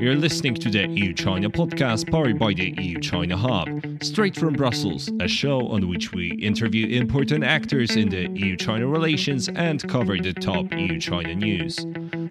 [0.00, 3.68] You're listening to the EU China podcast powered by the EU China Hub,
[4.00, 8.86] straight from Brussels, a show on which we interview important actors in the EU China
[8.86, 11.84] relations and cover the top EU China news.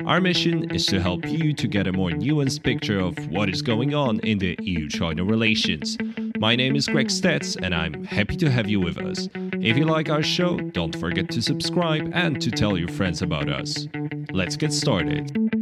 [0.06, 3.62] Our mission is to help you to get a more nuanced picture of what is
[3.62, 5.98] going on in the EU China relations.
[6.40, 9.28] My name is Greg Stec, and I'm happy to have you with us.
[9.34, 13.50] If you like our show, don't forget to subscribe and to tell your friends about
[13.50, 13.90] us.
[14.32, 15.57] Let's get started.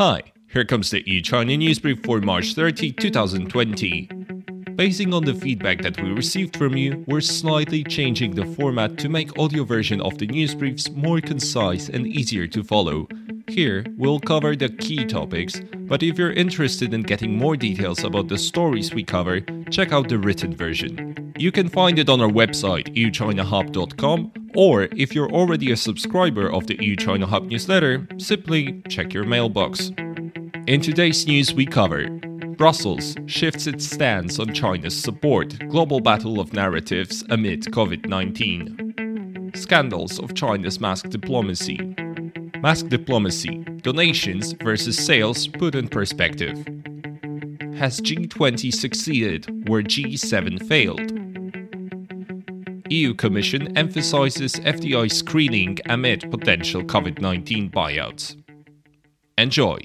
[0.00, 4.08] Hi, here comes the EU China news brief for March 30, 2020.
[4.74, 9.10] Basing on the feedback that we received from you, we're slightly changing the format to
[9.10, 13.08] make audio version of the news briefs more concise and easier to follow.
[13.50, 18.28] Here, we'll cover the key topics, but if you're interested in getting more details about
[18.28, 19.40] the stories we cover,
[19.70, 21.34] check out the written version.
[21.36, 26.68] You can find it on our website, euchinahub.com, or if you're already a subscriber of
[26.68, 29.90] the EU China Hub newsletter, simply check your mailbox.
[30.68, 32.08] In today's news, we cover
[32.56, 39.52] Brussels shifts its stance on China's support, global battle of narratives amid COVID 19.
[39.56, 41.96] Scandals of China's mask diplomacy.
[42.62, 46.58] Mask diplomacy, donations versus sales put in perspective.
[47.78, 51.10] Has G20 succeeded where G7 failed?
[52.92, 58.36] EU Commission emphasizes FDI screening amid potential COVID 19 buyouts.
[59.38, 59.78] Enjoy!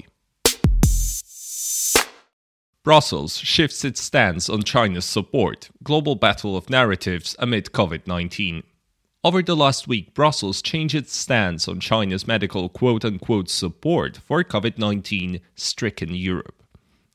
[2.84, 8.62] Brussels shifts its stance on China's support, global battle of narratives amid COVID 19.
[9.26, 14.44] Over the last week, Brussels changed its stance on China's medical quote unquote support for
[14.44, 16.62] COVID 19 stricken Europe.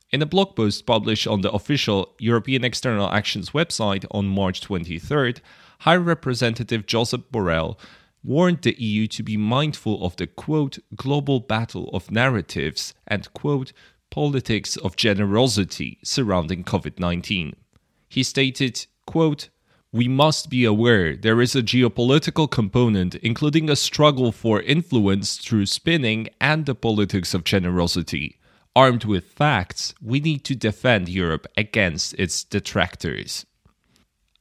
[0.09, 5.39] In a blog post published on the official European External Actions website on March 23rd,
[5.80, 7.80] High Representative Josep Borrell
[8.26, 13.71] warned the EU to be mindful of the quote global battle of narratives and quote
[14.10, 17.55] politics of generosity surrounding COVID 19.
[18.10, 19.48] He stated, quote,
[19.93, 25.65] we must be aware there is a geopolitical component, including a struggle for influence through
[25.65, 28.37] spinning and the politics of generosity.
[28.73, 33.45] Armed with facts, we need to defend Europe against its detractors.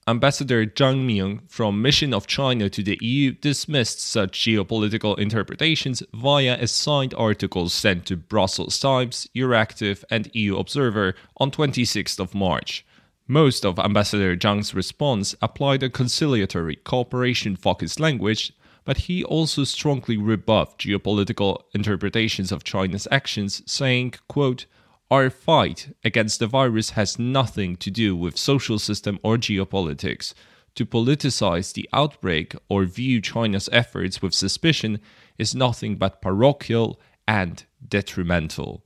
[0.07, 6.57] Ambassador Zhang Ming from Mission of China to the EU dismissed such geopolitical interpretations via
[6.61, 12.85] a signed article sent to Brussels Times, Euractiv, and EU Observer on 26th of March.
[13.31, 18.53] Most of Ambassador Zhang's response applied a conciliatory, cooperation focused language,
[18.85, 24.67] but he also strongly rebuffed geopolitical interpretations of China's actions, saying, quote,
[25.13, 30.35] our fight against the virus has nothing to do with social system or geopolitics.
[30.75, 34.99] To politicize the outbreak or view China's efforts with suspicion
[35.39, 36.99] is nothing but parochial
[37.29, 38.85] and detrimental.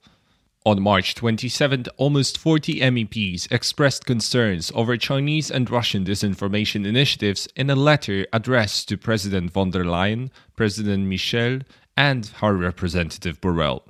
[0.66, 7.68] On March 27, almost 40 MEPs expressed concerns over Chinese and Russian disinformation initiatives in
[7.68, 11.58] a letter addressed to President von der Leyen, President Michel,
[11.98, 13.82] and High Representative Borrell.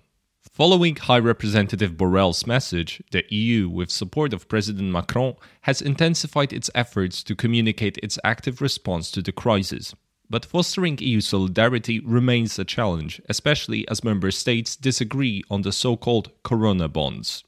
[0.50, 6.70] Following High Representative Borrell's message, the EU, with support of President Macron, has intensified its
[6.74, 9.94] efforts to communicate its active response to the crisis.
[10.30, 15.96] But fostering EU solidarity remains a challenge, especially as member states disagree on the so
[15.96, 17.44] called Corona bonds.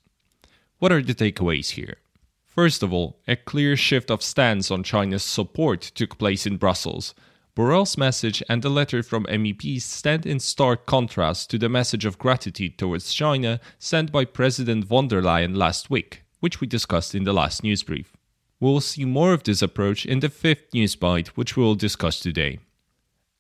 [0.78, 1.96] What are the takeaways here?
[2.44, 7.14] First of all, a clear shift of stance on China's support took place in Brussels.
[7.54, 12.18] Borrell's message and the letter from MEPs stand in stark contrast to the message of
[12.18, 17.24] gratitude towards China sent by President von der Leyen last week, which we discussed in
[17.24, 18.14] the last news brief.
[18.60, 22.58] We'll see more of this approach in the fifth news bite, which we'll discuss today.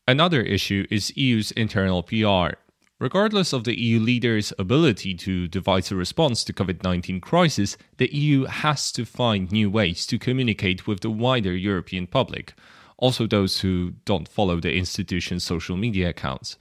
[0.08, 2.54] Another issue is EU's internal PR.
[3.00, 8.44] Regardless of the EU leaders' ability to devise a response to COVID-19 crisis, the EU
[8.44, 12.54] has to find new ways to communicate with the wider European public,
[12.96, 16.56] also those who don't follow the institution's social media accounts.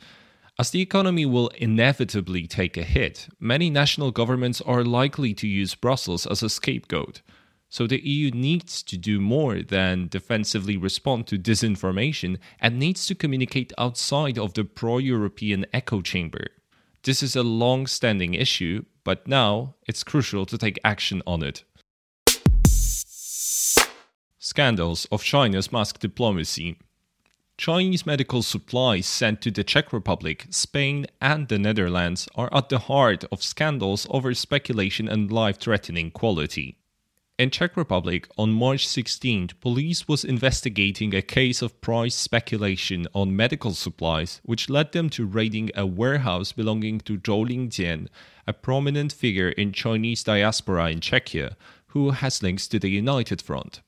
[0.58, 5.75] As the economy will inevitably take a hit, many national governments are likely to use
[5.75, 7.22] Brussels as a scapegoat.
[7.75, 13.16] So the EU needs to do more than defensively respond to disinformation and needs to
[13.16, 16.48] communicate outside of the pro European echo chamber.
[17.04, 21.66] This is a long standing issue, but now it's crucial to take action on it.
[24.39, 26.80] Scandals of China's mask diplomacy.
[27.57, 32.80] Chinese medical supplies sent to the Czech Republic, Spain, and the Netherlands are at the
[32.88, 36.78] heart of scandals over speculation and life threatening quality.
[37.38, 43.36] In Czech Republic, on March 16th, police was investigating a case of price speculation on
[43.36, 48.08] medical supplies, which led them to raiding a warehouse belonging to Zhou Lingjian,
[48.48, 53.81] a prominent figure in Chinese diaspora in Czechia, who has links to the United Front.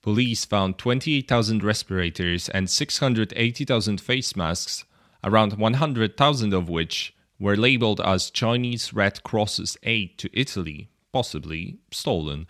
[0.00, 4.84] Police found 28,000 respirators and 680,000 face masks,
[5.24, 12.46] around 100,000 of which were labeled as Chinese Red Cross's aid to Italy, possibly stolen.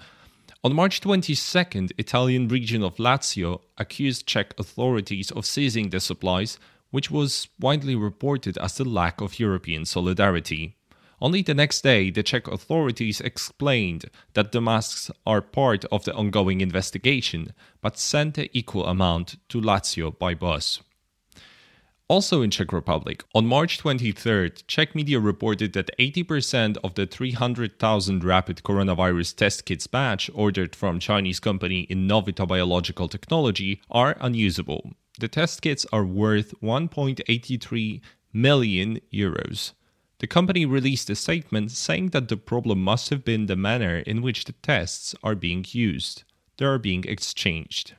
[0.67, 6.59] On March 22nd, Italian region of Lazio accused Czech authorities of seizing the supplies,
[6.91, 10.75] which was widely reported as the lack of European solidarity.
[11.21, 16.15] Only the next day, the Czech authorities explained that the masks are part of the
[16.15, 20.81] ongoing investigation, but sent the equal amount to Lazio by bus.
[22.09, 28.23] Also in Czech Republic, on March 23rd, Czech media reported that 80% of the 300,000
[28.23, 34.93] rapid coronavirus test kits batch ordered from Chinese company Innovita Biological Technology are unusable.
[35.19, 38.01] The test kits are worth 1.83
[38.33, 39.73] million euros.
[40.21, 44.23] The company released a statement saying that the problem must have been the manner in
[44.23, 46.23] which the tests are being used.
[46.59, 47.95] They are being exchanged.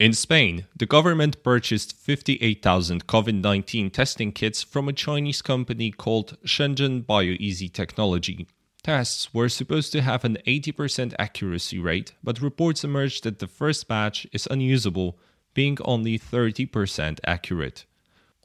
[0.00, 6.36] In Spain, the government purchased 58,000 COVID 19 testing kits from a Chinese company called
[6.44, 8.48] Shenzhen BioEasy Technology.
[8.82, 13.86] Tests were supposed to have an 80% accuracy rate, but reports emerged that the first
[13.86, 15.16] batch is unusable,
[15.54, 17.84] being only 30% accurate.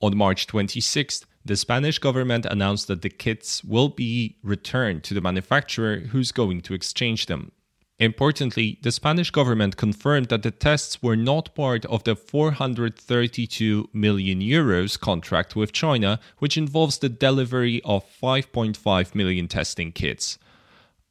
[0.03, 5.21] On March 26th, the Spanish government announced that the kits will be returned to the
[5.21, 7.51] manufacturer who's going to exchange them.
[7.99, 14.39] Importantly, the Spanish government confirmed that the tests were not part of the 432 million
[14.39, 20.39] euros contract with China, which involves the delivery of 5.5 million testing kits.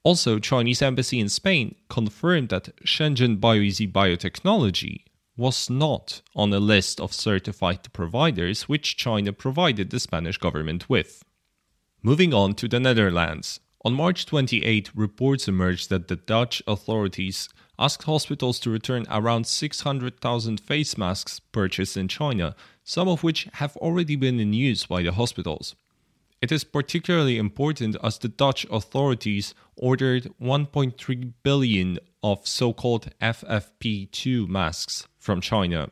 [0.03, 5.03] Also, Chinese embassy in Spain confirmed that Shenzhen BioEasy Biotechnology
[5.37, 11.23] was not on a list of certified providers which China provided the Spanish government with.
[12.03, 13.61] Moving on to the Netherlands.
[13.85, 17.49] On March 28, reports emerged that the Dutch authorities
[17.79, 23.77] asked hospitals to return around 600,000 face masks purchased in China, some of which have
[23.77, 25.77] already been in use by the hospitals.
[26.43, 34.49] It is particularly important as the Dutch authorities ordered 1.3 billion of so called FFP2
[34.49, 35.91] masks from China.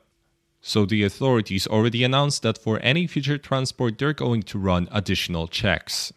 [0.61, 5.47] So the authorities already announced that for any future transport, they're going to run additional
[5.47, 6.13] checks.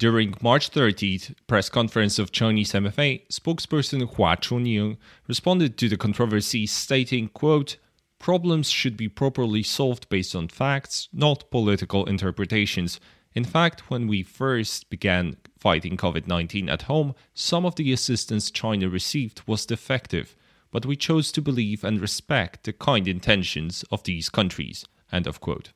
[0.00, 4.96] During March 30th press conference of Chinese MFA, spokesperson Hua Chunying
[5.28, 7.76] responded to the controversy stating, quote,
[8.18, 12.98] Problems should be properly solved based on facts, not political interpretations.
[13.34, 18.50] In fact, when we first began fighting COVID 19 at home, some of the assistance
[18.50, 20.34] China received was defective,
[20.70, 24.86] but we chose to believe and respect the kind intentions of these countries.
[25.12, 25.72] End of quote.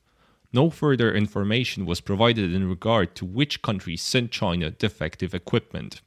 [0.55, 6.01] No further information was provided in regard to which countries sent China defective equipment.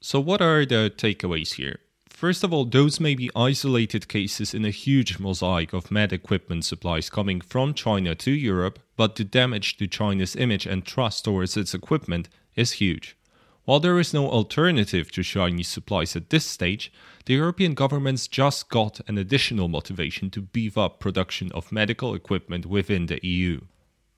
[0.00, 1.80] So, what are the takeaways here?
[2.08, 6.64] First of all, those may be isolated cases in a huge mosaic of med equipment
[6.64, 11.56] supplies coming from China to Europe, but the damage to China's image and trust towards
[11.56, 13.16] its equipment is huge.
[13.70, 16.92] While there is no alternative to Chinese supplies at this stage,
[17.26, 22.66] the European governments just got an additional motivation to beef up production of medical equipment
[22.66, 23.60] within the EU.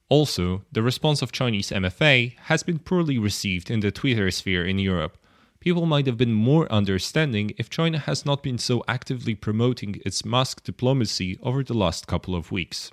[0.08, 4.78] Also, the response of Chinese MFA has been poorly received in the Twitter sphere in
[4.78, 5.18] Europe.
[5.60, 10.24] People might have been more understanding if China has not been so actively promoting its
[10.24, 12.90] mask diplomacy over the last couple of weeks.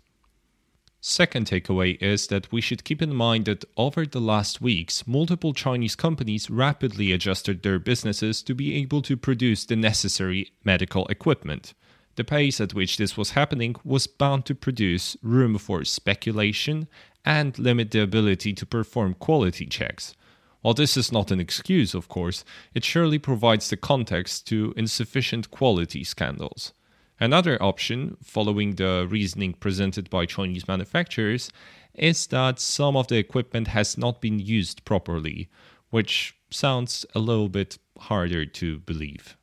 [1.01, 5.53] Second takeaway is that we should keep in mind that over the last weeks, multiple
[5.53, 11.73] Chinese companies rapidly adjusted their businesses to be able to produce the necessary medical equipment.
[12.17, 16.89] The pace at which this was happening was bound to produce room for speculation
[17.23, 20.13] and limit the ability to perform quality checks.
[20.59, 25.49] While this is not an excuse, of course, it surely provides the context to insufficient
[25.49, 26.73] quality scandals.
[27.19, 31.51] Another option, following the reasoning presented by Chinese manufacturers,
[31.93, 35.49] is that some of the equipment has not been used properly,
[35.89, 39.35] which sounds a little bit harder to believe.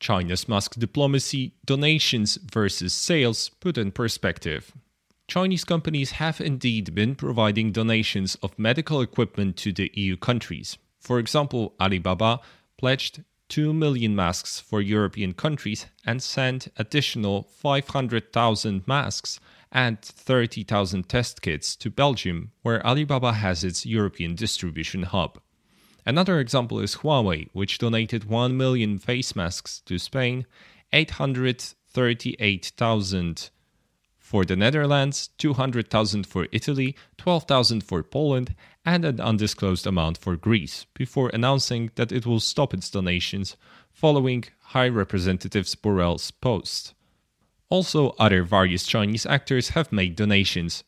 [0.00, 4.72] China's mask diplomacy, donations versus sales put in perspective.
[5.28, 10.76] Chinese companies have indeed been providing donations of medical equipment to the EU countries.
[10.98, 12.40] For example, Alibaba
[12.78, 19.38] pledged 2 million masks for European countries and sent additional 500,000 masks
[19.72, 25.38] and 30,000 test kits to Belgium, where Alibaba has its European distribution hub.
[26.06, 30.46] Another example is Huawei, which donated 1 million face masks to Spain,
[30.92, 33.50] 838,000
[34.30, 38.54] for the Netherlands, 200,000 for Italy, 12,000 for Poland,
[38.86, 43.56] and an undisclosed amount for Greece, before announcing that it will stop its donations
[43.90, 46.94] following High Representative Borrell's post.
[47.70, 50.84] Also, other various Chinese actors have made donations.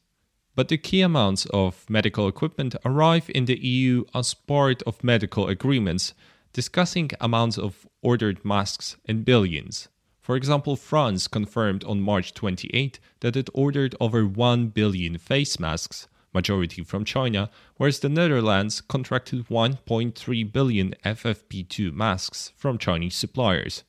[0.55, 5.49] But the key amounts of medical equipment arrive in the EU as part of medical
[5.49, 6.15] agreements,
[6.53, 9.89] discussing amounts of ordered masks in billions.
[10.23, 16.07] For example, France confirmed on March 28 that it ordered over 1 billion face masks,
[16.33, 23.83] majority from China, whereas the Netherlands contracted 1.3 billion FFP2 masks from Chinese suppliers.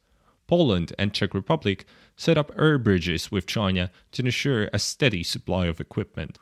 [0.47, 1.85] Poland and Czech Republic
[2.15, 6.39] set up air bridges with China to ensure a steady supply of equipment.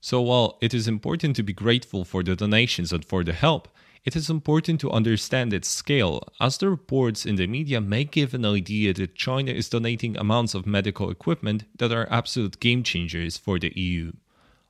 [0.00, 3.68] So while it is important to be grateful for the donations and for the help,
[4.04, 8.34] it is important to understand its scale, as the reports in the media may give
[8.34, 13.36] an idea that China is donating amounts of medical equipment that are absolute game changers
[13.36, 14.12] for the EU.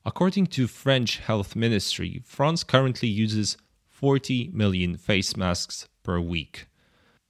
[0.05, 3.57] According to French Health Ministry, France currently uses
[3.89, 6.67] 40 million face masks per week.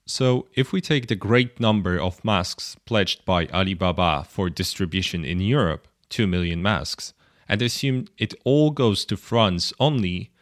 [0.05, 5.39] So, if we take the great number of masks pledged by Alibaba for distribution in
[5.41, 7.13] Europe, 2 million masks,
[7.49, 10.33] and assume it all goes to France only,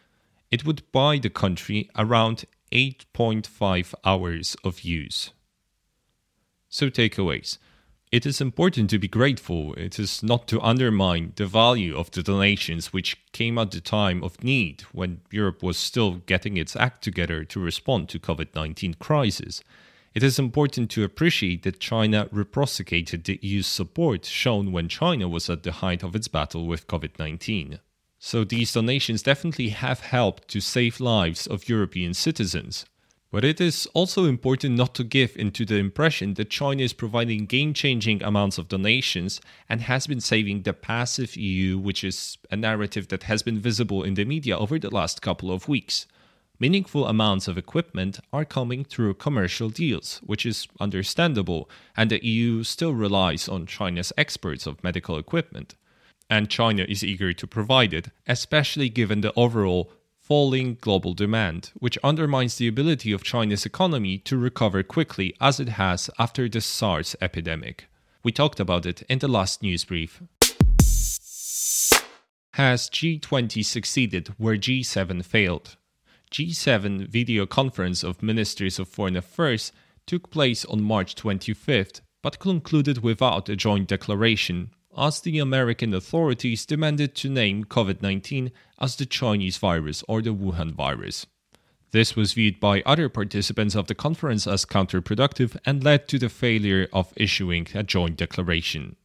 [0.51, 5.31] it would buy the country around 8.5 hours of use.
[6.69, 7.57] So, takeaways.
[8.11, 9.73] It is important to be grateful.
[9.75, 14.21] It is not to undermine the value of the donations which came at the time
[14.21, 19.63] of need when Europe was still getting its act together to respond to COVID-19 crisis.
[20.13, 25.49] It is important to appreciate that China reciprocated the EU's support shown when China was
[25.49, 27.79] at the height of its battle with COVID 19.
[28.23, 32.85] So these donations definitely have helped to save lives of European citizens.
[33.31, 37.47] But it is also important not to give into the impression that China is providing
[37.47, 42.55] game changing amounts of donations and has been saving the passive EU, which is a
[42.55, 46.05] narrative that has been visible in the media over the last couple of weeks.
[46.59, 52.63] Meaningful amounts of equipment are coming through commercial deals, which is understandable, and the EU
[52.63, 55.73] still relies on China's exports of medical equipment
[56.31, 61.97] and China is eager to provide it, especially given the overall falling global demand, which
[62.05, 67.17] undermines the ability of China's economy to recover quickly as it has after the SARS
[67.19, 67.87] epidemic.
[68.23, 70.21] We talked about it in the last news brief.
[72.53, 75.75] Has G20 succeeded where G7 failed?
[76.31, 79.73] G7 video conference of ministers of foreign affairs
[80.07, 86.65] took place on March 25th, but concluded without a joint declaration as the American authorities
[86.65, 91.25] demanded to name COVID 19 as the Chinese virus or the Wuhan virus.
[91.91, 96.29] This was viewed by other participants of the conference as counterproductive and led to the
[96.29, 98.95] failure of issuing a joint declaration.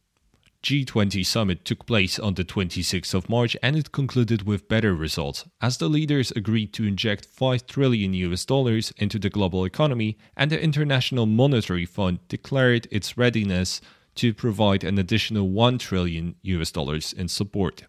[0.63, 5.45] G20 summit took place on the 26th of March and it concluded with better results
[5.61, 10.51] as the leaders agreed to inject 5 trillion US dollars into the global economy and
[10.51, 13.81] the International Monetary Fund declared its readiness
[14.17, 17.83] to provide an additional 1 trillion US dollars in support.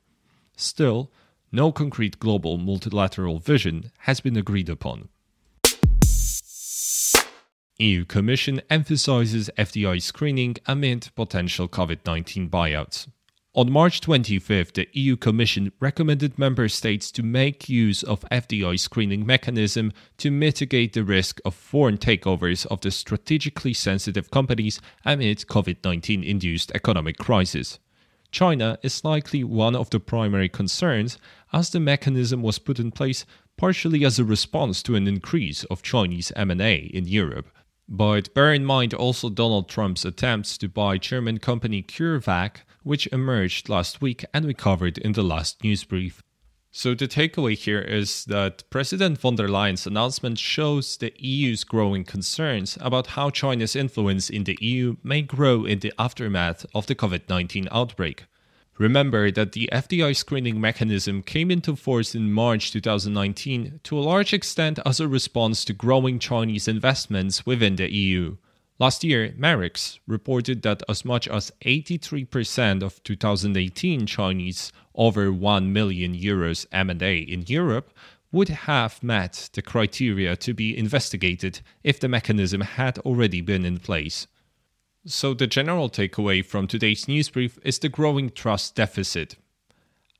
[0.56, 1.10] Still,
[1.50, 5.08] no concrete global multilateral vision has been agreed upon.
[7.78, 13.06] EU Commission emphasizes FDI screening amid potential COVID 19 buyouts.
[13.58, 19.26] On March 25th, the EU Commission recommended member states to make use of FDI screening
[19.26, 26.24] mechanism to mitigate the risk of foreign takeovers of the strategically sensitive companies amid COVID-19
[26.24, 27.80] induced economic crisis.
[28.30, 31.18] China is likely one of the primary concerns
[31.52, 35.82] as the mechanism was put in place partially as a response to an increase of
[35.82, 37.48] Chinese M&A in Europe.
[37.88, 42.58] But bear in mind also Donald Trump's attempts to buy German company CureVac
[42.88, 46.22] which emerged last week and we covered in the last news brief.
[46.70, 52.04] So, the takeaway here is that President von der Leyen's announcement shows the EU's growing
[52.04, 56.94] concerns about how China's influence in the EU may grow in the aftermath of the
[56.94, 58.24] COVID 19 outbreak.
[58.78, 64.32] Remember that the FDI screening mechanism came into force in March 2019 to a large
[64.32, 68.36] extent as a response to growing Chinese investments within the EU.
[68.80, 76.14] Last year, MERICS reported that as much as 83% of 2018 Chinese over 1 million
[76.14, 77.92] euros M&A in Europe
[78.30, 83.78] would have met the criteria to be investigated if the mechanism had already been in
[83.78, 84.28] place.
[85.06, 89.34] So the general takeaway from today's news brief is the growing trust deficit.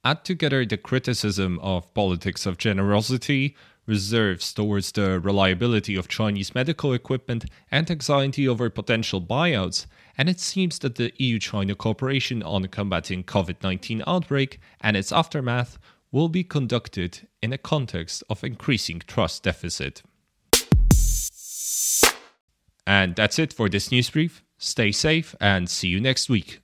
[0.05, 3.55] Add together the criticism of politics of generosity,
[3.89, 10.39] reserves towards the reliability of Chinese medical equipment, and anxiety over potential buyouts, and it
[10.39, 15.79] seems that the EU China cooperation on combating COVID 19 outbreak and its aftermath
[16.13, 20.03] will be conducted in a context of increasing trust deficit.
[22.87, 24.43] And that's it for this news brief.
[24.57, 26.61] Stay safe and see you next week.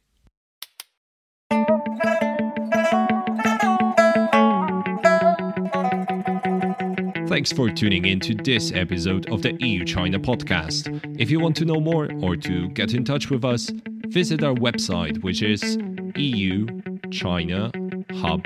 [7.27, 10.89] Thanks for tuning in to this episode of the EU China podcast.
[11.19, 13.71] If you want to know more or to get in touch with us,
[14.09, 15.79] visit our website, which is
[16.17, 16.67] EU
[17.11, 17.71] China
[18.13, 18.43] Hub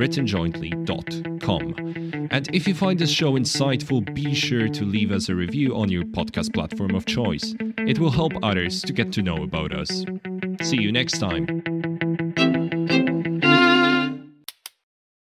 [0.00, 2.28] writtenjointly.com.
[2.30, 5.90] And if you find this show insightful, be sure to leave us a review on
[5.90, 7.54] your podcast platform of choice.
[7.78, 10.06] It will help others to get to know about us.
[10.62, 11.69] See you next time.